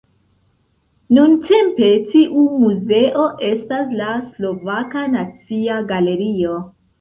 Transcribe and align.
Nuntempe 1.17 1.89
tiu 2.13 2.45
muzeo 2.61 3.27
estas 3.51 3.93
la 4.01 4.09
Slovaka 4.31 5.05
Nacia 5.13 5.79
Galerio. 5.95 6.59